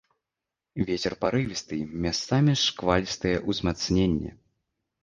[0.87, 4.37] Вецер парывісты, месцамі шквалістае ўзмацненне.